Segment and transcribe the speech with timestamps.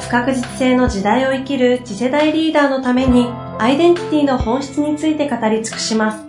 [0.00, 3.26] 不確実性の時代を生きる次世代リーダーのために
[3.58, 6.28] アイデンティティの本質について語り尽くします。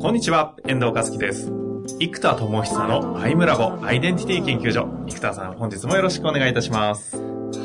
[0.00, 1.52] こんにちは、遠藤和樹です。
[2.00, 4.88] 生田智久のアイムラボアイデンティティ研究所。
[5.08, 7.16] 生田さん、本日もよろしくお願いいたします。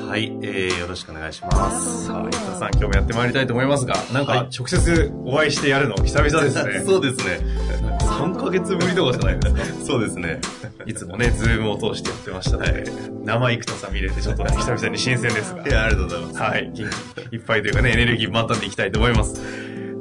[0.07, 2.05] はい、えー、よろしくお願いします。
[2.05, 6.79] さあ、生田さん、今日もやってまいりたいと思いますが、なんか直接お会いしてやるの久々ですね。
[6.87, 7.96] そうですね。
[8.17, 9.63] 3ヶ月ぶりとかじゃないですか。
[9.85, 10.39] そうですね。
[10.85, 12.83] いつもね、ズームを通してやってましたので、はい、
[13.23, 15.67] 生生田さん見れてちょっとね、久々に新鮮ですが。
[15.67, 16.39] いや、ありがとうございます。
[16.39, 16.89] はい、元
[17.29, 19.41] 気いっぱいというかね、エネルギー満タンでいきたいと思います。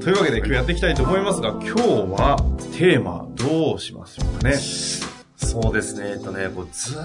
[0.00, 2.36] というわけで今日やっていきたいと思いますが、今日は
[2.78, 4.56] テーマどうしましょうかね。
[5.36, 7.00] そうですね、えっとね、こうずっ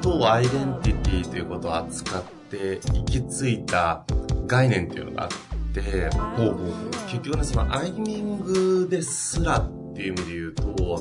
[0.00, 4.04] とアイデンティティということを扱って行き着いた
[4.46, 5.28] 概念っていうのがあっ
[5.72, 6.72] て、ほうほう
[7.08, 10.98] 結局ね、そのアイミングですらっていう意味で言うと、こ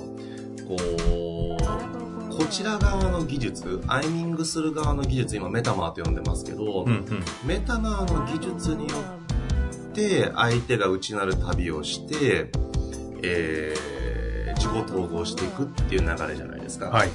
[2.29, 12.51] う、こちら側の技術、アイミングする側の技術、今メタマーと呼んでますけど、うんうん、メタマーの技術によって相手が内なる旅をして、
[13.23, 16.89] えー、自己統合していくっていう流れじゃないですか。
[16.89, 17.09] はい。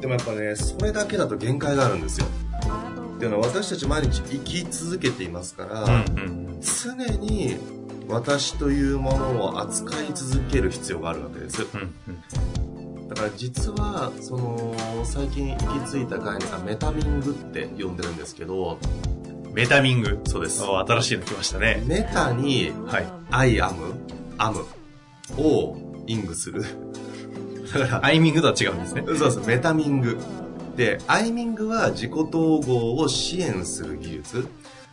[0.00, 2.26] でもやっぱね、それだけだと限界があるんですよ。
[3.16, 7.56] っていうのは私たち毎日生き続けていますから、うんうん、常に
[8.10, 11.62] 私というものを扱い続ける必要があるわけです。
[11.62, 18.78] うんうん、だから実は、その、最近行き着いた概念がメタミングって呼んでるんですけど、
[19.52, 20.20] メタミング？
[20.26, 20.62] そうです。
[20.62, 21.82] 新しいの来ましたね。
[21.86, 23.06] メタに、はい。
[23.30, 23.94] アイアム、
[24.38, 24.64] アム
[25.38, 25.76] を
[26.06, 26.62] イングする。
[27.74, 29.02] だから、アイミングとは違うんですね。
[29.06, 29.40] そうです。
[29.46, 30.18] メタミング。
[30.76, 34.48] で、アイミングは自己統合を支援する技術。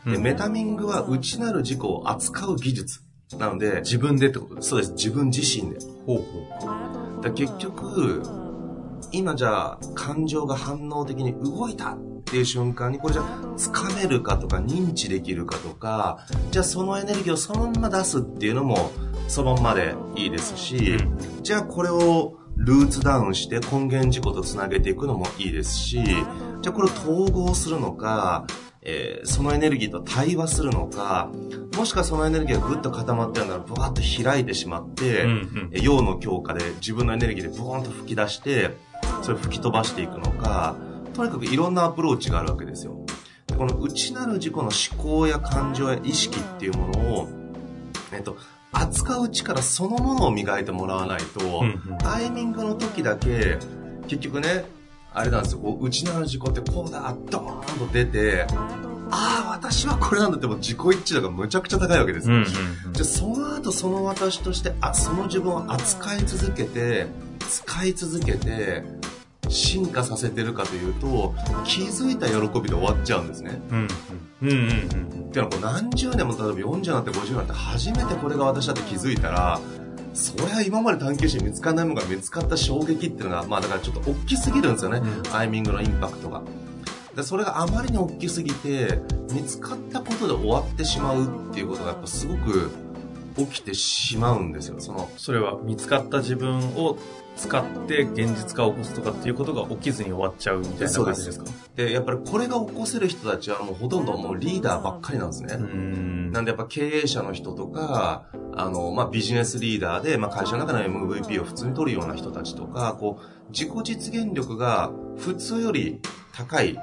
[0.05, 3.06] で、うん、メタミングは内なる自己を扱う技術。
[3.37, 4.93] なので、自分でってことですそうです。
[4.93, 5.79] 自分自身で。
[6.05, 7.23] ほうほう。
[7.23, 8.23] だ結局、
[9.11, 13.23] 今じゃあ感情が反応的に動いたっていう瞬間にこれじゃ
[13.55, 18.91] つかめるかとか認知できるかとかじゃあそのエネルギーをそのまま出すっていうのも
[19.27, 20.97] そのままでいいですし、
[21.41, 28.45] じゃあこれをルーツダウンして根源事故とつなげていくのもいいですし、じゃあこれを統合するのか、
[28.89, 31.29] えー、そのエネルギーと対話するのか、
[31.77, 38.71] もしくはそのエネルギーがぐっと固まってるなら、ブワッと開いてしまって、うんうん、陽の強化で自分のエネルギーでブーンと吹き出して、
[39.21, 40.77] それを吹き飛ばしていくのか、
[41.13, 43.05] とにかくいろんなアプローチがあるわけですよ。
[43.57, 47.27] この内なる自己の思考や感情や意識っていうものを、
[48.13, 48.37] えっと、
[48.71, 53.57] 扱う力そのものを磨いてもらわないと、うんうん、タイミングの時だけ、
[54.07, 54.65] 結局ね、
[55.13, 58.45] あれなんですよ、こう、内なる自己ってこうだ、ドーンと出て、
[59.11, 62.35] ああ、私はこれなんだっても自己一致度がむちゃくちゃ高いわけですよ。
[62.35, 62.47] うんうん
[62.87, 67.07] うん、じゃあその後その私として、あ、その自分を扱い続けて、
[67.39, 68.83] 使い続けて、
[69.49, 73.61] 進化させてるかというと気づいた喜びで終わっちゃうんですね。
[73.71, 73.87] うん
[74.41, 79.59] うんうんうんっていうのはこう何十年も例えば40になって50になって初めてこれが私だって気づいたら
[80.13, 86.41] それは今まで探求して見つからないものが見つかった衝撃っていうのがまあだからちょっと大きすぎるんですよね、うん、タイミングのインパクトが。
[87.17, 88.99] でそれがあまりに大きすぎて
[89.33, 92.69] 見つかったことで終わってしまうっていうことがやっぱすごく
[93.37, 94.79] 起きてしまうんですよ。
[94.79, 96.97] そのそれは見つかった自分を
[97.35, 101.45] 使って現実化を起こすとかっていうことが起きずに終わっちゃうみたいな感じですか？
[101.75, 105.55] でやっぱりこれが起こせる人たちはもうほとんどもうリーダーばっかりなんですね。
[105.55, 116.01] んなんでやっぱ経営者の人とか、あの、まあ、ビジネスリーダーで、まあ、会社の中の MVP を普通に取るような人たちとか、こう、自己実現力が普通より
[116.37, 116.79] 高い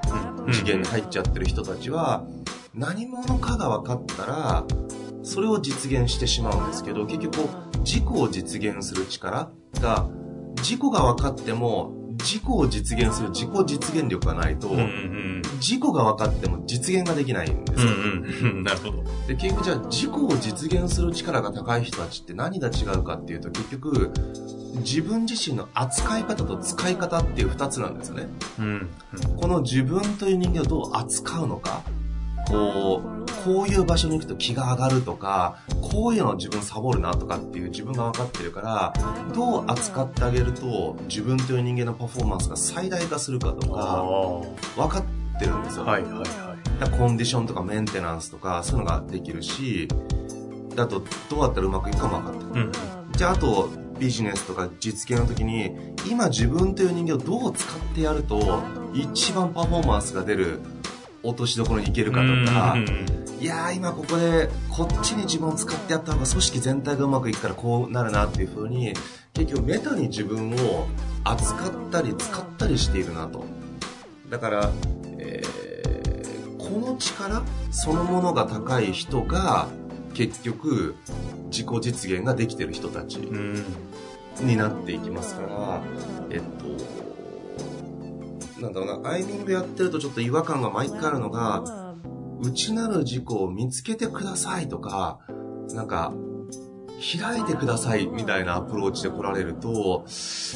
[0.51, 2.27] 次元に入っちゃってる人たちは、
[2.73, 4.65] 何者かが分かったら、
[5.23, 7.37] それを実現してしまうんですけど、結局、
[7.85, 9.49] 自己を実現する力
[9.79, 10.09] が
[10.61, 17.91] 事故が分かっても、事故を実現する自己実現力がないと、うんうん、事故が分かっても実現ができないんですよ。
[17.91, 19.03] うんうん、 なるほど。
[19.27, 24.11] で、結局じゃあ事故を実現する力が高い人たちって何が違うかっていうと、結局、
[24.75, 28.27] 自分自身の扱い方と使い方っていう二つなんですよね。
[28.59, 31.81] うん、うん、この自分という人間をどう扱うのか。
[32.47, 38.93] こう、こういう場所に行くと気が上がるとか、こういうのを自分サボるなとかっていう自分が分かってるから、
[39.33, 44.03] どう扱ってあげると自分という人間のパフォーマンスが最大化するかとか、
[44.75, 45.85] 分かってるんですよ。
[45.85, 46.89] はいはいはい。
[46.97, 49.87] コンディションとかメンテナンスとかそういうのができるし、
[50.77, 52.65] あとどうやったらうまくいくかも分かってる。
[52.65, 52.71] うん、
[53.13, 53.69] じゃああと
[53.99, 55.71] ビジネスとか実現の時に
[56.09, 58.61] 今自分という人間をどう使ってやると
[58.93, 60.59] 一番パフォーマンスが出る
[61.27, 62.77] 落としどころに行けるかとか、
[63.39, 68.93] いやー今ここでこっちに自分を使ってやった方が組織全体がうまくいくからこうなるなっていう風に
[69.33, 70.87] 結局メタに自分を
[71.23, 73.43] 扱ったり使ったりしているなと。
[74.29, 74.71] だから、
[75.17, 79.67] えー、この力そのものが高い人が
[80.13, 80.95] 結局
[81.51, 83.15] 自己実現ができてる人たち
[84.41, 85.81] になっていきますから、
[86.31, 87.14] えっと、
[88.59, 91.95] なんだろうな、アイミングやってるとちょっと違和感が毎回あるのが、
[92.41, 95.19] 内なる自己を見つけてくださいとか、
[95.73, 96.13] なんか、
[96.97, 100.05] 開いてくださいみたいなアプローチで来られると、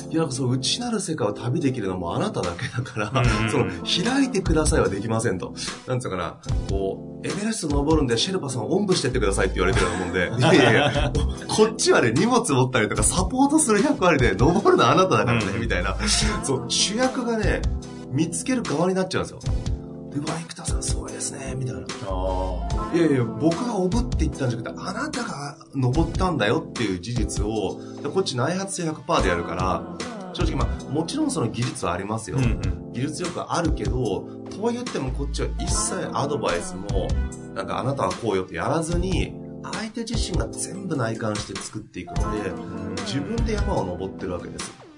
[0.09, 5.53] いや、その内なる世界を旅できるのもあなただけだから、その、開いてくださいはできませんと。
[5.85, 6.37] なんつうかな、
[6.69, 11.11] こう、エベレスト登るんでシェルパさんをおんぶしてってくださいって言われてるようなもんで、 いやいや、
[11.47, 15.97] こっちはね、荷物持ったりとかサポートする役割で、登るのあなただからね、みたいな。
[16.43, 17.61] そう、主役がね、
[18.11, 19.39] 見つける側になっちゃうんですよ。
[20.11, 21.81] うわ、生田さんすごいですね、みたいな。
[21.81, 27.79] いやいや、僕がおぶって言ったんじゃなくて、あなたが登ったんだよっていう事実を、
[28.13, 29.83] こっち内発性100%でやるから、
[30.33, 32.37] 正直まあ、もちろんその技術はありますよ。
[32.37, 37.07] うんうん、技術力あるけど、とは言ってもこっちは一切アドバイスも、
[37.53, 42.51] なんかあなたはこうよってやらずに、相手自身が全部内観して作っていくので、
[43.05, 44.88] 自分で山を登ってるわけです。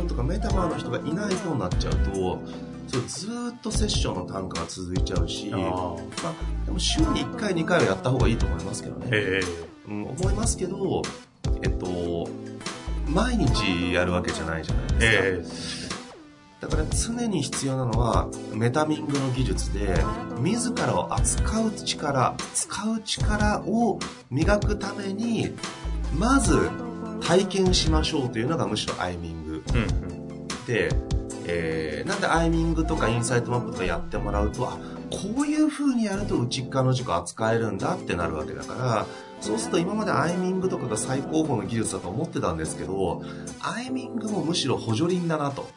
[0.00, 2.40] がいないととかメタバーの人がいないとになっちゃうと
[2.86, 9.40] そうずっとセッションの単価が続いちゃうしまあ、でも週に1回2回はやった方がいいと思いますけどね、
[9.88, 11.02] うん、思いますけど
[11.62, 12.28] えっと
[13.08, 15.94] 毎日やるわけじゃないじゃないですか、
[16.62, 19.94] だから常に必要なのはメタミングの技術で
[20.40, 23.98] 自らを扱う力使う力を
[24.30, 25.54] 磨くために
[26.18, 26.70] まず
[27.20, 29.43] 体験しましょうというのがむしろアイミング、うん、
[30.66, 30.88] で、
[31.46, 34.78] えー、なんでアイミングとかインサイトマップとかやってもらうとあ
[35.10, 39.06] こういう風にやると内側の軸扱えるんだってなるわけだから
[39.40, 43.22] そうすると今までアイミングとかが最高峰の技術だと思ってたんですけど
[43.60, 45.68] アイミングもむしろ補助輪だなと。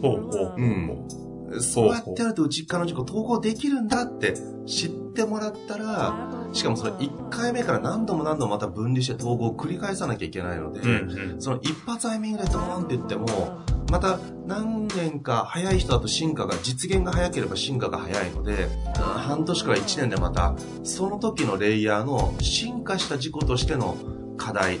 [0.00, 0.54] ほうほう。
[0.56, 1.23] うん。
[1.60, 1.92] そう。
[1.92, 4.34] やってやると内側の軸統合できるんだって
[4.66, 23.96] 知ってもらったらしかもそれ1回目から何度も何度もまた分離して統合を繰り返さなきゃいけないので、うんうん、その一発アイミングでドーンって言っても、また何年か早い人だと進化が、実現が早ければ進化が早いので、半年から1年でまた、その時のレイヤーの進化した事故としての
[24.36, 24.80] 課題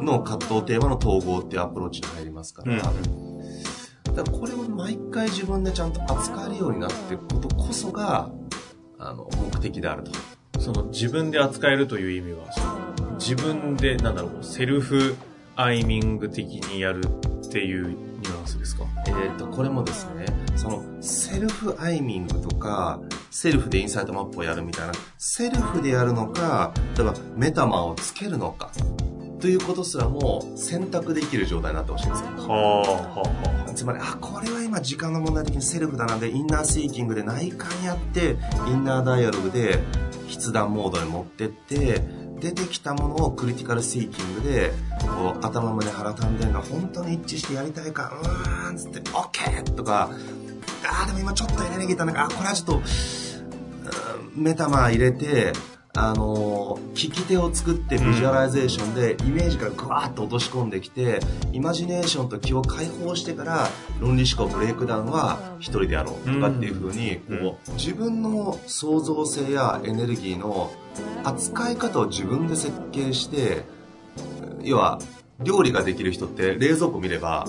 [0.00, 3.29] の葛藤テーマの統合っていうアプローチに入りますから、うん、
[4.14, 8.30] だからこれを毎回自分でちゃんと扱えるようになっていくことこそが、
[8.98, 10.12] あの、目的であると。
[10.60, 12.60] その自分で扱えるという意味は、そ
[13.06, 15.16] の自分で、なんだろう、セルフ
[15.56, 18.84] アイミング的にやるっていうニュアンスですか？
[19.06, 20.26] えっ、ー、と、これもですね、
[20.56, 28.70] そのセルフアイミングとか、セルフでインサイトマップをやるみたいな、セルフでやるのか、例えばメタマをつけるのか、
[29.40, 32.26] ということすらも選択できる状態になってほしいんですよ。
[32.26, 38.36] はあはあ、つまり、あ、これは今時間の問題的にセルフだなで、インナーシーキングで内観やって、
[38.68, 39.82] インナーダイアログで
[40.28, 42.02] 筆談モードに持ってって、
[42.40, 50.10] 出てきたものをクリティカルシンキングで、こう、頭胸腹丹田が本当に一致してやりたいか、うーん、つって、オッケーとか、
[50.84, 52.82] あーでも今ちょっとエネルギー足んないか、あ、これはちょっと、
[54.34, 55.52] メタマー入れて、
[55.94, 61.18] あの聞き手を作ってビジュアライゼーションでイメージからグワーッと落とし込んできて
[61.52, 63.68] イマジネーションと気を解放してから
[63.98, 70.72] 論理思考ブレイクダウンは一人でやろうとかっていうふうにこう自分の創造性やエネルギーの
[71.24, 73.64] 扱い方を自分で設計して
[74.62, 75.00] 要は
[75.40, 77.46] 料理ができる人って冷蔵庫見れば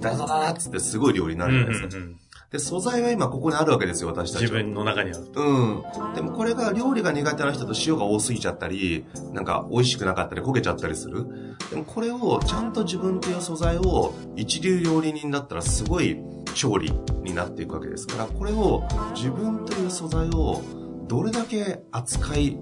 [0.00, 2.21] ダダダダッつってすごい料理になるじゃないですか。
[2.52, 4.42] で、素材は今ここにあるわけですよ、私たち。
[4.42, 5.24] 自分の中にある。
[5.34, 5.82] うん。
[6.14, 11.26] でもこれが料理が苦手な人と塩が多すぎちゃったり、なんか美味しくなかったり焦げちゃったりする。
[11.70, 16.18] でもこれをちゃんと自分という素材を一流料理人だったらすごい
[16.54, 16.92] 調理
[17.22, 20.60] になっていくわけですから、これを自分という素材を
[21.08, 22.58] どれだけ扱い、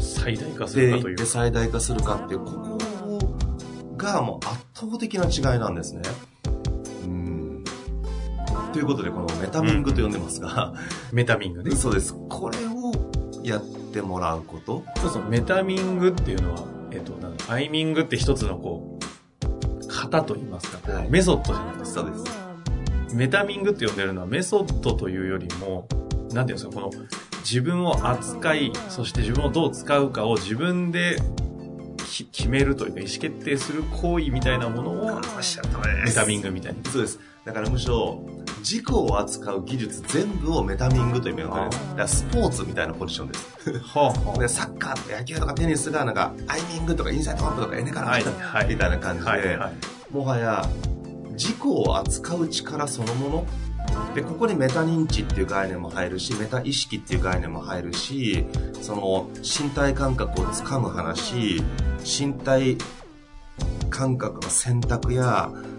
[0.00, 1.16] 最大化するかという。
[1.16, 2.78] で最大化するかっていう、ここ
[3.98, 6.00] がもう圧倒的な違いなんですね。
[8.72, 10.72] ということで、このメタミングと呼んでますが、
[11.12, 11.76] メタミングね。
[11.76, 12.14] そうです。
[12.28, 12.92] これを
[13.44, 14.82] やってもらうこと。
[14.96, 22.00] そうそう、メタミングっていうのは、えっ、と、なんだアイミングって一つのこう、型と言いますか、こうはいメソッドじゃないですか。
[22.00, 22.16] そうで
[23.10, 23.16] す。
[23.16, 25.86] メタミングって呼んでるのはメソッドというよりも、
[26.32, 26.90] なんていうんですか、この
[27.40, 31.18] 自分を扱い、そして自分をどう使うかを自分で
[32.12, 35.20] き決めるというか意思決定する行為みたいなものを。
[36.04, 36.78] メタミングみたいに。
[36.90, 37.18] そうです。
[37.44, 38.24] だからむしろ、
[38.62, 41.48] 自己を扱う技術全部をメタミングというです。
[41.48, 43.78] だからスポーツみたいなポジションです。
[43.80, 49.58] はあ、はでサッカーとか野球とかテニスがなんか、アイミングとかインサイドアップとかエネからはいはいみたいな感じで。
[50.10, 50.68] もはや
[51.32, 53.46] 自己を扱う力そのもの
[54.14, 58.44] でここにメタ認知っていう概念も入るしメタ意識っていう概念も入るし
[58.80, 61.62] その身体感覚をつかむ話
[62.04, 62.76] 身体
[63.90, 65.71] 感覚の選択やうん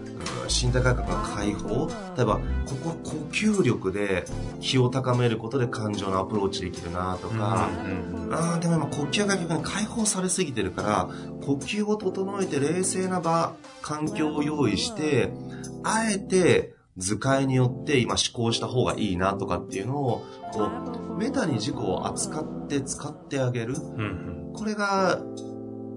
[0.48, 1.88] 身体感覚の解放？
[2.16, 2.36] 例えば
[2.66, 4.24] ここ呼吸力で
[4.60, 8.34] 気を高めることで感情のアプローチできるなとか、うんうん。
[8.34, 11.08] あーでも今呼吸が逆に解放されすぎてるから
[11.44, 15.32] 呼吸を整えて冷静な場環境を用意して
[15.82, 20.70] あえて図解によって今思考した方がいいなとかっていうのをこ
[21.10, 23.74] うメタに自己を扱って使ってあげる。
[23.74, 24.52] うんうん。
[24.54, 25.20] これが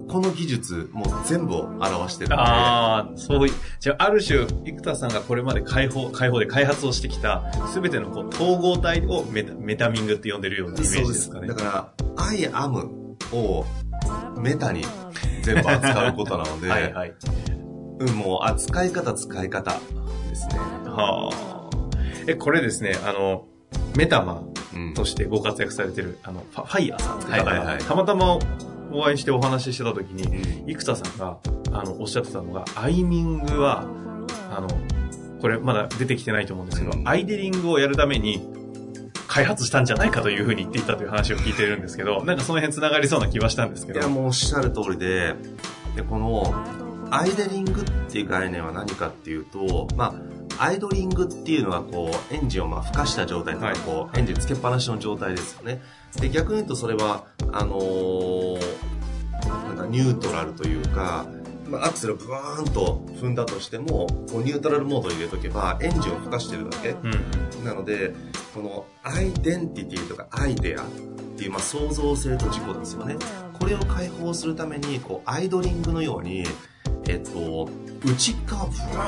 [0.08, 11.48] この技術もう全部を表してるのでああ、そうい、じゃあ、ある種、生田さんがこれまで開放、開放で開発をしてきた、すべてのこう統合体をメタメタミングって呼んでるようなイメージですすかね。
[11.48, 12.88] だから「I am」
[13.36, 13.66] を
[14.38, 14.84] メタに
[15.42, 17.14] 全部扱うことなので はいはい。
[18.00, 19.76] うん、もう扱い方使い方
[20.28, 20.58] ですね。
[20.86, 21.68] はあ。
[22.26, 23.46] え、これですね、あの、
[23.96, 24.42] メタマ
[24.74, 28.38] うんとしてご活躍されてる、あの、ファファイヤーさんって方がはいはいはいたまたま
[28.92, 30.66] お会いしてお話ししてた時に、うん。
[30.66, 31.38] 生田さんが、
[31.72, 33.86] あの、おっしゃってたのが、アイミングは、
[34.50, 34.68] あの、
[35.40, 37.08] これまだ出てきてないと思うんですけど、うん。
[37.08, 38.48] アイデリングをやるために、
[39.28, 44.00] 開発したんじゃないかというふうに言っていたという話を聞いてるんですけど、なんかその辺繋がりそうな気はしたんですけど。
[44.00, 45.34] いや、もうおっしゃる通りで、
[45.94, 46.64] で、この、
[47.10, 50.14] アイデリングっていう概念は何かっていうと、まあ、
[50.58, 55.82] アイドリングっていうのはこう、エンジンをまあ、吹かした状態とか、はいこう、エンジンつけっぱなしの状態ですよね。
[56.20, 58.88] で、逆に言うとそれは、あのー
[59.48, 61.26] なんかニュートラルというか、
[61.68, 66.90] まあ、アクセルをブワーンと踏んだとしても、こうニュートラルモードに入れとけば、エンジンを吹かしてるだけ。
[66.90, 67.64] うん。
[67.64, 68.14] なので、
[68.54, 70.84] このアイデンティティとかアイデアっ
[71.36, 73.16] ていう、まあ、創造性と自己ですよね。
[73.58, 76.44] これを解放するために、こう、アイドリングのように、
[77.08, 77.68] えっと、
[78.04, 79.04] 内側をブワ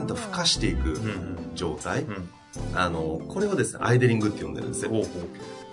[0.00, 0.98] ーンと吹かしていく。
[1.54, 2.02] 状態。
[2.02, 2.28] うん。
[2.74, 4.92] あの、これをですね、アイデリングって呼んでるんですよ。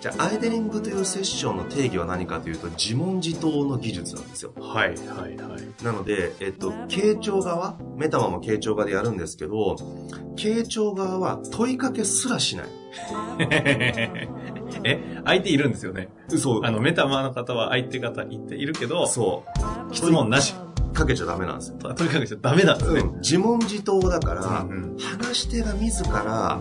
[0.00, 4.52] じゃあ、アイデリングというセッションの定義は何かというと、自問自答の技術なんですよ。
[4.58, 5.84] はいはいはい。
[5.84, 9.76] なので、えっと、傾聴側、メタマも傾聴側でやるんですけど、
[10.36, 12.66] 傾聴側は問いかけすらしない。
[14.84, 16.08] え、相手いるんですよね。
[16.28, 19.44] そうあの、メタマの方は相手方いているけど、そ
[19.90, 19.94] う。
[19.94, 20.54] 質問なし。
[20.92, 21.76] かけちゃダメなんですよ。
[21.94, 23.00] とにかくじゃダメなんですね。
[23.00, 26.58] うん自問自答だから、うんうん話し手が自ら、あ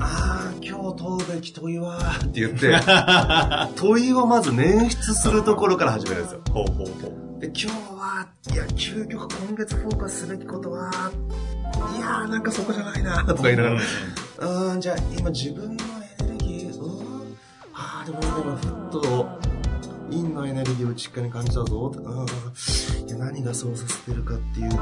[0.00, 2.78] あ、今日問うべき問いは、って言って、
[3.76, 6.40] 問いをまず捻出するところから始めるんですよ。
[6.52, 7.40] ほうほうほう。
[7.40, 7.66] で、今日
[7.96, 10.90] は、いや、究極今月フォーカスすべきことは、
[11.96, 15.84] いやーなんかそこじゃないな、とか言いながら、うーん、じゃあ今自分の
[16.20, 17.36] エネルギー、うーん、
[17.74, 19.28] ああ、でも今ふっと、
[20.10, 24.76] 陰のエネルギーを内側に感じたぞ、うん、いや何がそうさせてるかっていうと、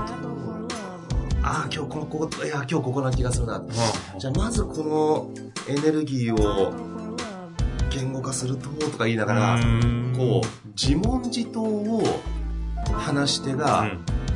[1.45, 3.63] ああ、今日この、ここ、いや、今日ここな気がするな。
[4.19, 5.31] じゃあまずこの
[5.69, 6.73] エネルギーを
[7.91, 9.61] 言語化すると、とか言いながら、
[10.17, 12.03] こう、自問自答を
[12.93, 13.91] 話し手が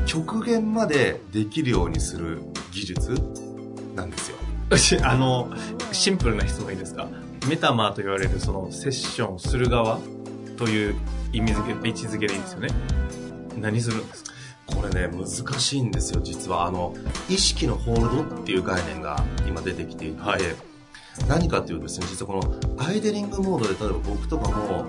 [0.05, 3.14] 極限までできるようにする技術
[3.95, 4.37] なんですよ。
[5.07, 5.49] あの、
[5.93, 7.09] シンプルな質問いいですか？
[7.49, 10.00] メタマーと言われるそのセッションする側
[10.57, 10.95] という
[11.33, 12.69] 意味付け、位置づけでいいんですよね。
[13.59, 14.33] 何するんですか？
[14.67, 15.27] これね、難
[15.61, 16.67] しいんですよ、実は。
[16.67, 16.95] あの、
[17.29, 20.41] 意識のホールドっていう概念が今出てきていて、はい
[21.29, 22.47] 何かっていうとですね、実はこ
[22.77, 24.85] のアイデリングモードで、例えば僕とかも、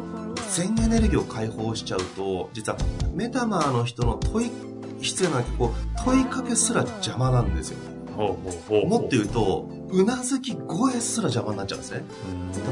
[0.54, 2.78] 全エネルギーを解放しちゃうと、実は
[3.14, 4.52] メタマーの人の問い、
[5.00, 7.78] 必要なこう問いかけすら邪魔なんですよ。
[8.18, 12.04] ほうほうほうもっと言うと、うなずき声すら邪魔になっちゃうんですね。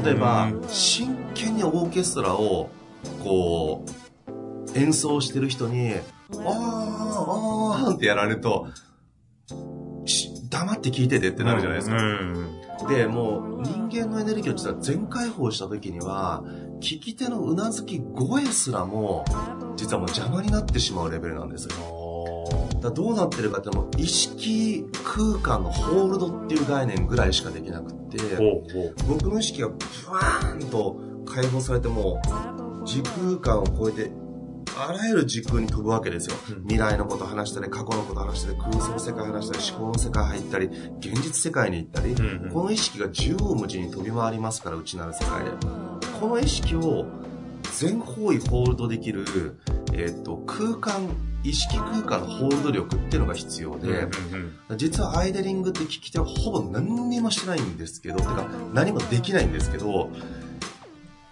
[0.04, 2.68] 例えば、真剣にオーケストラを、
[3.22, 8.68] こう、演奏してる人に、あー、あーってやられると、
[10.04, 11.96] し黙って聞いててってなるじゃないですか。
[11.96, 16.44] うんで、もう人間のエネルギーを実は全開放した時には、
[16.80, 19.24] 聞き手のうなずき声すらも、
[19.76, 22.06] 実はもう邪魔になってしまうレベルなんですよ。
[22.86, 28.18] らどうなってるかっても意識空間のホールドっていう概念ぐらいしかできなくって。
[29.08, 29.76] 僕の意識がブ
[30.10, 30.96] ワーンと
[31.26, 32.20] 解放されても
[32.86, 34.10] 時空間を超えて
[34.78, 36.62] あらゆる時空に飛ぶわけですよ、うん。
[36.62, 42.50] 未来のこと話したり過去のこと話したり空想世界話したり思考の世界入ったり現実世界に行ったり、うんうん。
[42.52, 45.50] この意識が縦横無尽に飛び回りますから内なる世界で。
[46.20, 47.06] この意識を
[47.78, 49.24] 全方位ホールドできる、
[49.92, 51.08] えっと空間
[51.42, 54.08] 意識空間のホールド力っていうのが必要で、
[54.76, 60.10] 実はアイデリングって聞き手はほぼ何にもしてないんですけど、てか何もできないんですけど、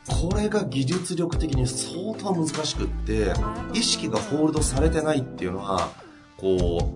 [0.08, 3.32] これが技術力的に相当難しくって、
[3.72, 5.90] 意識がホールドされてないっていうのは、
[6.36, 6.92] こ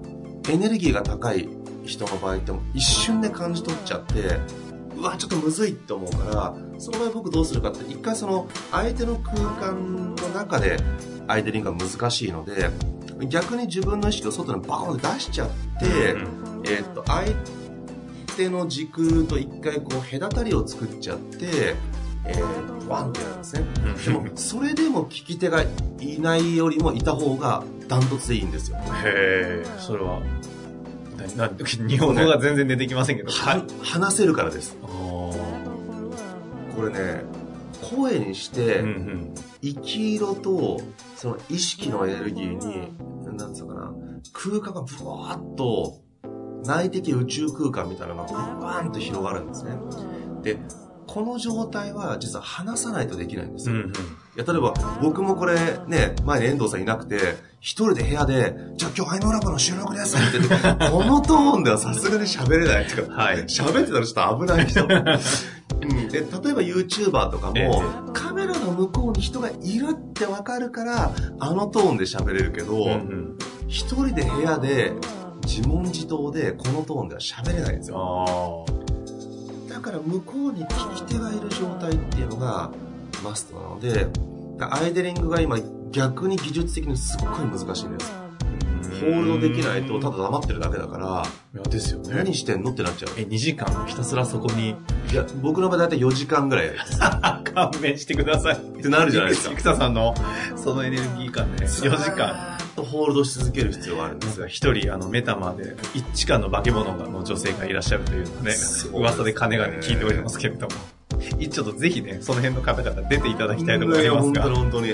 [0.47, 1.49] う、エネルギーが高い
[1.85, 4.39] 人の場合っても一瞬で感じ取っちゃって、
[4.97, 10.77] うわ、ちょっとむずいって思うから、その場合僕どうするかって、一回その相手の空間の中で
[11.27, 12.71] アイデリングが難しいので、
[13.29, 15.49] 逆に自分の意識を外にバコンって出しちゃっ
[15.81, 17.35] て、うんえーっと相
[18.37, 21.75] 手の時空と一回こう隔たりを作っちゃって、
[22.25, 23.65] えー、ワンってやるんですね。
[23.85, 24.25] うん。
[24.25, 25.63] でもそれでも聞き手が
[26.01, 28.79] いないよりもいた方がダントツでいいんですよ。
[29.05, 30.21] へえ、それは、
[31.37, 33.31] な、な、 日本語が全然出てきませんけど。
[33.31, 34.77] は話せるからです。
[34.83, 35.35] こ
[36.83, 37.25] れね
[37.83, 39.35] 声にして、うんうん。
[39.61, 40.81] 生き色と
[41.17, 43.93] その意識のエネルギーになんつうのかな
[44.33, 46.01] 空間がブワーッと
[46.65, 49.73] 内的宇宙空間みたいなのがブワーンと広がるんですね。
[50.43, 50.59] で
[51.09, 53.93] この状態は実は話さないとできないんですよ、いうんうん。
[54.37, 57.17] や例えば僕もこれね前に遠藤さんいなくて
[57.61, 63.39] 一人で部屋でじゃあ今日アイノラボの収録ですって言って このトーンではさすがに喋れないっていうかはい。
[63.45, 64.85] 喋ってたらちょっと危ない人。
[65.81, 67.71] うん、で例えば YouTuber とかも、え
[68.13, 73.39] カメラの向こうに人がいるってわかるからあのトーンで喋れるけど、うんうん。
[73.69, 74.93] 一人で部屋で
[75.47, 78.88] 自問自答でこのトーンでは喋れないんですよあ
[79.79, 82.73] だから向こうに聞き手がいる状態っていうのが
[83.23, 84.09] マストなので
[84.59, 85.57] アイデリングが今
[85.93, 88.29] 逆に技術的にすっごい難しいんですあ。
[89.01, 91.23] ホールドできないとただ黙ってるだけだから
[91.55, 92.13] いや、ですよね。
[92.13, 92.73] 何してんの？
[92.73, 94.71] ってなっちゃうえ、2時間ひたすらそこに、
[95.13, 96.99] いや僕の場合大体4時間ぐらいやります
[97.55, 98.57] 勘弁してください。
[98.57, 100.13] ってなるじゃないですか生田さんの、
[100.57, 102.58] そのエネルギー感ね、4時間。
[102.79, 104.41] とホールドし続ける必要があるんですよ。
[104.41, 108.53] なんか一人、あの、メタマで、一時間の化け物の女性がいらっしゃるというのね
[108.93, 110.73] 噂で金がね、聞いておりますけれども。
[111.19, 114.43] ちょっとぜひね、その辺の方々出ていただきたいと思いますが。
[114.43, 114.93] 本当に本当に。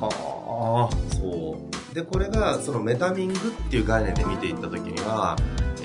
[0.00, 1.58] はそ
[1.92, 1.94] う。
[1.94, 3.38] で、これが、そのメタミングっ
[3.70, 5.36] ていう概念で見ていったときには、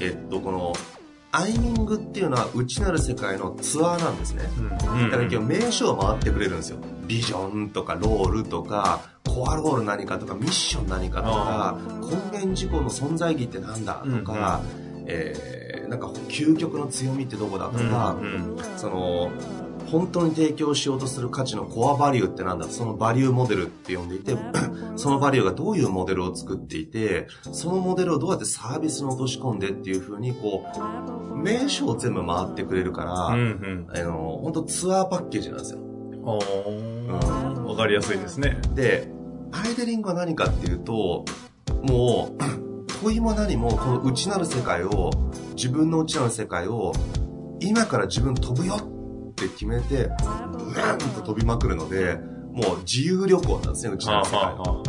[0.02, 0.74] えっと、この、
[1.32, 4.44] アイミングっていうのは内なる世界のツアーなんですね。
[4.88, 4.94] あ。
[4.94, 5.10] うん。
[5.12, 6.78] だから今日名称を回ってくれるんですよ。
[7.06, 9.02] ビジョンとかロールとか、
[9.38, 14.62] コアロール何かとか、ミッション何かとか、根源事項の存在意義ってなんだとか、
[15.06, 18.58] えー、なんか究極の強みってどこだとか、うん。
[18.78, 19.32] その
[19.92, 24.36] 本当に提供しようとする価値のコアバリューってなんだそのバリューモデルって呼んでいて
[24.98, 30.66] そのバリューがどういうモデルを作っていてそのモデルをどうやってサービスに落とし込んでっていう風にこ
[31.32, 33.88] う名称を全部回ってくれるから、うんうん。
[33.90, 38.60] あの本当ツアーパッケージなんですよおーわかりやすいですね。
[38.74, 39.17] で
[39.52, 41.26] アイデリングは何かっていうと
[41.84, 45.12] もう問いも何もこの内なる世界を
[45.56, 46.94] 自分の内なる世界を
[47.60, 52.16] 今から自分飛ぶよって決めてブーンと飛びまくるので
[52.52, 54.84] もう自由旅行なんですね内なる世界は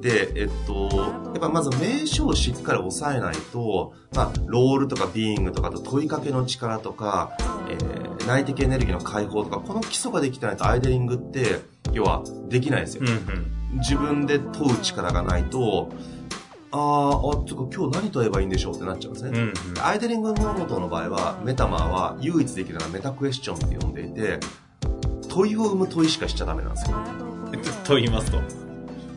[0.00, 0.88] でえっと
[1.26, 7.36] やっぱまず名称をしっかり押さえないと、まあ、ロールとかビーイングとかあと問いかけの力とか、
[7.68, 11.60] えー内的エネルギーの解放とかこの基礎ができてないとアイデリングって
[11.92, 13.02] 要はできないですよ。
[13.04, 13.59] うんうん。
[13.74, 15.90] 自分で問う力がないと、
[16.72, 19.30] あーあ、ちょっと今日何問えばいいんでしょうってなっちゃうんですね。
[19.30, 19.82] うんうん。
[19.82, 24.38] アイデリングノートの場合は、メタマーは唯一できるのはメタクエスチョンって呼んでいて、
[25.28, 26.96] 問いを生む問いしかしちゃダメなんですよ。
[27.84, 28.40] と言いますと。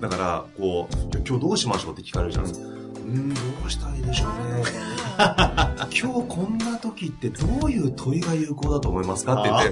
[0.02, 2.83] だから、こう、今日どうしましょうって聞かれるじゃないですか。
[3.04, 4.64] うーん、どうしたらいいでしょうね。
[5.92, 9.72] 今日こんな時ってどういう問いが有効だと思いますかって言って、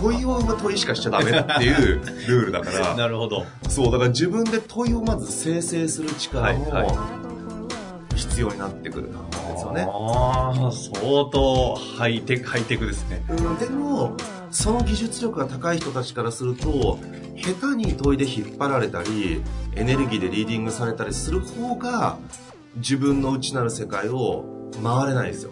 [0.00, 3.44] 問いを生む問いしかしちゃダメっていうルールだから、なるほど。
[3.68, 6.98] そう、だから自分で問いをまず生成する力も
[8.14, 9.86] 必要になってくるんですよね。
[9.88, 13.22] ああ、相当ハイテク、ハイテクですね。
[13.28, 14.16] うんでも、
[14.50, 16.98] その技術力が高い人たちからすると、
[17.36, 19.42] 下手に問いで引っ張られたり、
[19.74, 22.18] エネルギーでリーディングされたりする方が、
[22.78, 24.44] 自分の内なる世界を
[24.82, 25.50] 回れないですよ。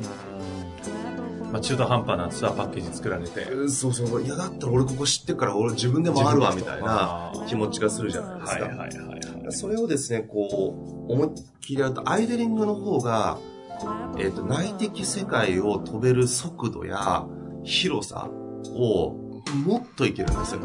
[1.53, 3.43] まあ、中途半端なツアーパッケージ作られて。
[3.43, 4.23] うんそうそう。
[4.23, 8.65] いや、だったら俺ここ知ってっから俺自分で回るわ、みたいな気持ちがするじゃないですか。
[8.65, 9.53] はいはいはいはい。
[9.53, 13.39] それをですね、こう、思いっきりやると、アイデリングの方が、
[14.19, 17.27] えっ、と、内的世界を飛べる速度や
[17.63, 18.29] 広さ
[18.75, 19.15] を
[19.65, 20.61] もっといけるんですよ。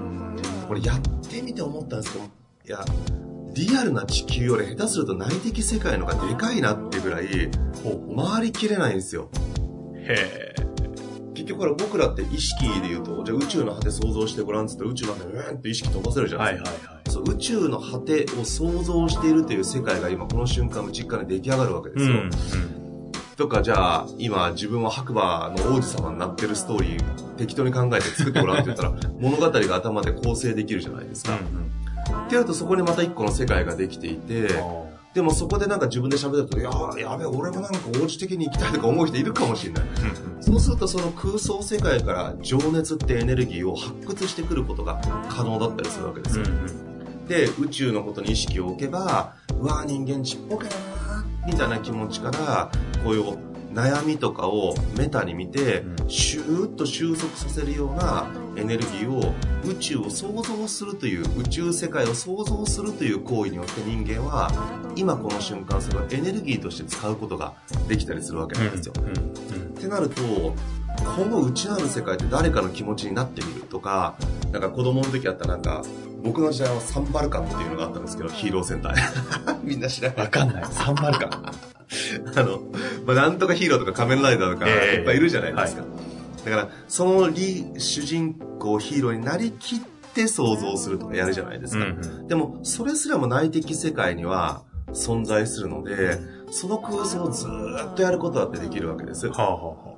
[0.67, 2.85] これやってみて思ったんですけど、いや、
[3.53, 7.49] リアルな地球より下手すると内的世界の方がでかいなっていうぐらい、
[8.15, 9.29] 回りきれないんですよ。
[9.95, 10.61] へえ。
[11.33, 16.77] 結局これ僕らって意識で言うと、じゃあ宇宙の果て想像してごらんっつって宇宙の果てうーんって意識飛ばせるじゃなはいいですか。
[16.77, 17.11] はいはい。
[17.11, 22.15] そう宇宙の果てを想像しているという世界が今この瞬間の実感で出来上がるわけですよ。
[23.35, 31.39] とかじゃあ今自分は白馬の王子様になってるストーリー適当に考えて作ってごらんって言ったら 物語が頭で構成できるじゃないですか。
[32.31, 34.47] ってやるとそこにまた一個の世界ができていて、
[35.13, 39.83] でもそこでなんか自分で喋ると、いやー、やべえ、俺もなんか王子的に生きたいとか思う人いるかもしれない。
[40.39, 46.45] そうするとその空想世界から情熱ってエネルギーを発掘してくることが可能だったりするわけですよ。
[47.27, 50.75] で、宇宙のことに意識を置けば、うわー人間ちっぽけだ
[51.07, 52.71] なーみたいな気持ちから、
[53.03, 53.37] こういう
[53.73, 64.51] 悩みとかをメタに見て、うんシューッと収束させるようなエネルギーを宇宙を想像するという、宇宙世界を想像するという行為によって人間は、
[64.97, 67.53] 今この瞬間それをエネルギーとして使うことが
[67.87, 68.93] できたりするわけなんですよ。
[68.93, 70.21] ってなると、
[71.17, 74.15] 今後内なる世界って誰かの気持ちになってみるとか、
[74.51, 75.81] なんか子供の時あったなんか、
[76.23, 78.93] 僕の時代はサンバルカンっていうのがあったんですけど、ヒーロー戦隊。
[79.63, 80.17] みんな知らない。
[80.25, 80.65] わかんない。
[80.69, 81.70] サンバルカン。
[82.35, 82.61] あの、
[83.05, 85.83] まあ、なんとかヒーローとか仮面ライダーとか、ええいっぱいいるじゃないですか。
[86.45, 89.79] だから、そのリ主人公、ヒーローになりきっ
[90.13, 91.85] て想像するとかやるじゃないですか。
[92.27, 96.19] でも、それすらも内的世界には存在するので、
[96.51, 99.27] その空想をずーっとやることだってできるわけです。
[99.27, 99.91] はあはあは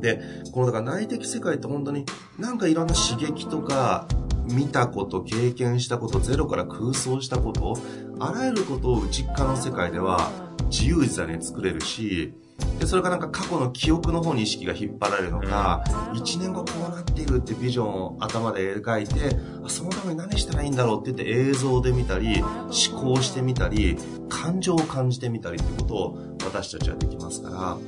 [0.00, 0.22] で、
[0.52, 2.06] このだから内的世界って本当に
[2.38, 4.06] なんかいろんな刺激とか、
[4.50, 7.76] 見たこと、経験したこと、ゼロから空想したこと、
[8.18, 10.30] あらゆることを内っ側の世界では
[10.70, 12.32] 自由自在に作れるし、
[12.78, 15.82] で、それがなんか過去の記憶の方に意識が引っ張られるのか、
[16.14, 23.96] 1年後こうなっているってビジョンを頭で描いて、あそのために何したらいいんだろうって言って映像で見たり、思考してみたり、
[24.28, 27.78] 感情を感じてみたりってことを私たちはできますから、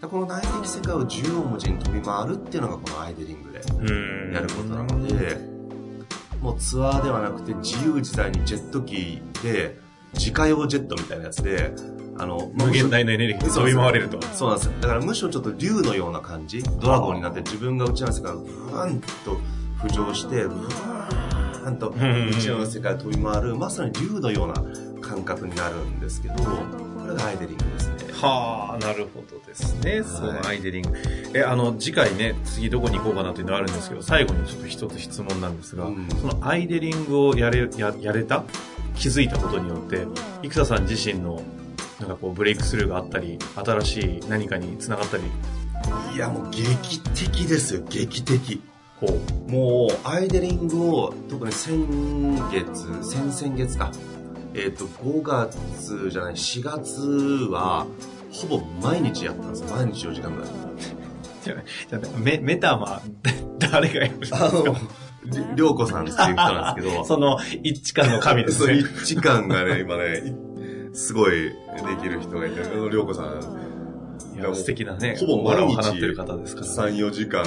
[0.00, 4.32] でこの内的世界を縦横無尽に飛び回るっていうのがこのアイデリングでうん。
[4.32, 5.36] やることなので、
[6.40, 9.78] もうツアーではなくて自由自在にジェット機で、
[10.14, 11.72] 自家用ジェットみたいなやつで、
[12.20, 14.20] あの、無限大のエネルギーで飛び回れると。
[14.34, 14.74] そうなんですよ。
[14.80, 19.40] だからむしろちょっと竜のような感じ、ドラゴンになって自分が内なる世界をブワーンと
[19.82, 24.54] 浮上して、ブワーンと内なる世界を飛び回る、まさに竜のような
[25.00, 27.94] 感覚になるんですけど、これがアイデリングですね。
[28.20, 30.02] はあ、なるほどですね。
[30.04, 30.92] そはいのアイデリング。
[31.34, 38.44] え、あの、次回ね、次どこに行こうかなというのはあるんですけど、最後にちょっと一つ質問なんですが、うんそのアイデリングをやれ、や、やれた？
[38.94, 40.06] 気づいたことによって、
[40.42, 41.40] 生田さん自身の、
[42.00, 45.22] なんかこう、ブレイクスルーがあったり、新しい何かに繋がったり、
[46.14, 48.62] いや、もう劇的ですよ、劇的。
[48.98, 51.86] こう、もう、アイデリングを、特に先
[52.50, 53.92] 月、先々月か。
[54.54, 57.00] えっ、と、5月じゃない、4月
[57.50, 57.86] は、
[58.32, 59.76] ほぼ毎日やったんですよ。
[59.76, 60.50] 毎日4時間ぐらい。
[61.42, 63.00] じゃないじゃないメ、メタマ、
[63.58, 64.46] 誰がやるんですか？
[64.46, 64.64] あの、
[65.24, 68.78] りりょうこさんっていう人なんですけど、 その、一致感の神です そう、ね。
[68.78, 70.49] 一致感がね、今ね、い
[70.92, 71.52] すごいで
[72.02, 76.66] きる人がいて、りょうこさん、いや素敵なね、ほぼ毎日放ってる方ですから。
[76.90, 77.44] 3、4時間、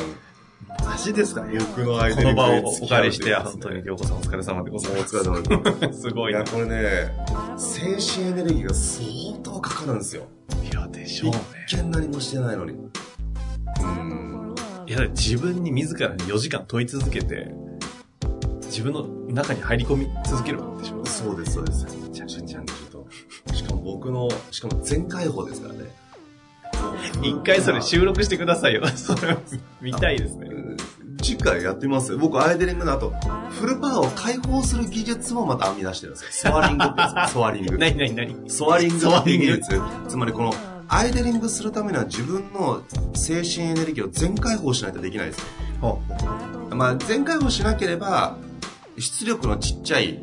[0.85, 1.43] マジですか？
[1.43, 5.15] ね僕のアイデリングこの場をお借りして、本当に、りょうこさんお疲れ様でございおます。
[5.17, 5.25] 疲れ
[5.61, 6.01] 様です。
[6.01, 6.39] すごいな。
[6.39, 7.11] いや、これね、
[7.57, 9.07] 精神エネルギーが相
[9.43, 10.23] 当かかるんですよ。
[10.71, 11.39] いや、でしょうね。
[11.67, 12.71] 一見何もしてないのに。
[12.71, 14.55] うん。
[14.87, 17.51] いや、自分に自らに4時間問い続けて、
[18.63, 21.05] 自分の中に入り込み続けるわけでしょ。
[21.05, 21.85] そうです、そうです。
[22.11, 22.52] じゃんじゃんじゃんちょっと。
[22.52, 22.52] しかも
[24.03, 25.85] 僕の、しかも全開放ですからね。
[27.23, 28.85] 一回それ収録してくださいよ。
[28.87, 29.37] そ れ
[29.81, 30.49] 見たいですね。
[30.51, 30.77] うん
[31.21, 32.17] 次回やってみますよ。
[32.17, 33.13] 僕、アイデリングの後、
[33.51, 36.51] フルパワーを解放する技術もまた編み出してるんですよ。
[36.51, 37.31] ソアリングってやつ。
[37.31, 37.77] ソアリング。
[37.77, 39.81] なになになにソアリング技術。
[40.09, 40.53] つまりこの、
[40.89, 45.39] アイデリングするためには自分の精神エネルギーを全開放しないとできないです
[45.81, 46.01] よ。
[46.71, 48.35] まあ、全開放しなければ、
[48.97, 50.19] 出力のちっちゃい、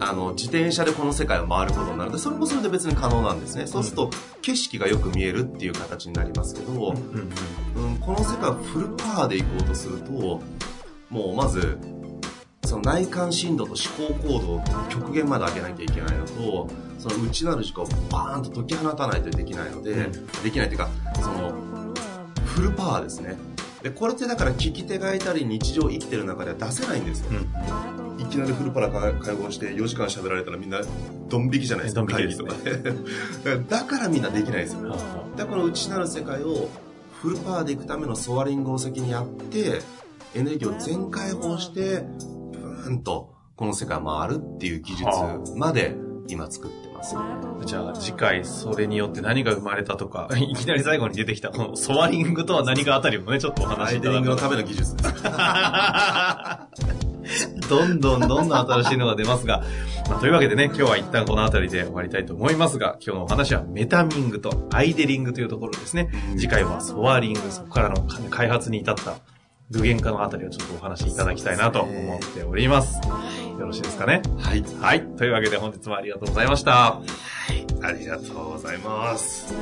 [0.00, 3.66] あの、自転車でこの世界を回ることになるので、それもそれで別に可能なんですね。
[3.66, 4.10] そうすると、
[4.42, 10.40] 景色がよく見えるっていう形になりますけど、うんうんうん、この世界をフルパワーで行こうとすると、
[11.10, 11.78] もうまず、
[12.64, 21.52] その内観深度と思考行動を極限まで上げなきゃいけないのと、その内なる時間をバーンと解き放たないとできないので、うんできないというか、その、
[22.44, 23.36] フルパワーですね。
[23.82, 27.30] で、これってだから聞き手がいたり日常生きてる中では出せないんですよ。
[27.30, 30.80] うんいきなりフルパラ会合して4時間喋られたらみんな
[31.28, 32.04] ドン引きじゃないですか。
[32.06, 33.62] 会議とかね。
[33.68, 34.88] だからみんなできないですよ。
[34.90, 35.00] だか
[35.36, 36.68] らこの内なる世界を
[37.20, 39.80] フルパワーでいくためのソワリングを先にやって、
[40.34, 42.04] エネルギーを全開放して、
[42.52, 45.08] ブーンとこの世界を回るっていう技術
[45.56, 45.96] まで
[46.28, 47.16] 今作ってます。
[47.64, 55.14] じゃあ次回それによって何が生まれたとか、 いきなり最後に出てきたこのソワリングとは何かあたりもね、ちょっとお話しいただくリングのための技術です。
[57.68, 59.62] どんどんどんどん新しいのが出ますが、
[60.08, 66.08] まあ、というわけでね、今日は一旦この辺りで終わりたいと思いますが、今日のお話はメタミングとアイデリングというところですね。
[66.36, 69.14] 次回はソワリング、そこからの開発に至った
[69.70, 72.98] 具現化のあたりをちょっとお話しいただきたいなと思っております。
[73.58, 74.20] よろしいですかね？
[74.38, 74.64] はい。
[74.80, 75.02] はい。
[75.16, 76.98] というわけで本日もありがとうございました。
[77.82, 79.54] ありがとうございます。